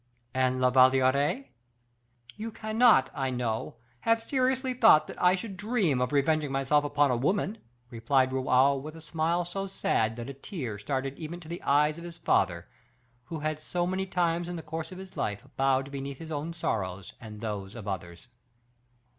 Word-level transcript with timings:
"And 0.33 0.59
La 0.59 0.71
Valliere?" 0.71 1.45
"You 2.35 2.49
cannot, 2.51 3.11
I 3.13 3.29
know, 3.29 3.75
have 3.99 4.19
seriously 4.23 4.73
thought 4.73 5.05
that 5.05 5.21
I 5.21 5.35
should 5.35 5.55
dream 5.55 6.01
of 6.01 6.11
revenging 6.11 6.51
myself 6.51 6.83
upon 6.83 7.11
a 7.11 7.15
woman!" 7.15 7.59
replied 7.91 8.33
Raoul, 8.33 8.81
with 8.81 8.95
a 8.95 8.99
smile 9.01 9.45
so 9.45 9.67
sad 9.67 10.15
that 10.15 10.27
a 10.27 10.33
tear 10.33 10.79
started 10.79 11.19
even 11.19 11.39
to 11.41 11.47
the 11.47 11.61
eyes 11.61 11.99
of 11.99 12.03
his 12.03 12.17
father, 12.17 12.67
who 13.25 13.41
had 13.41 13.59
so 13.61 13.85
many 13.85 14.07
times 14.07 14.49
in 14.49 14.55
the 14.55 14.63
course 14.63 14.91
of 14.91 14.97
his 14.97 15.15
life 15.15 15.43
bowed 15.55 15.91
beneath 15.91 16.17
his 16.17 16.31
own 16.31 16.51
sorrows 16.51 17.13
and 17.21 17.39
those 17.39 17.75
of 17.75 17.87
others. 17.87 18.27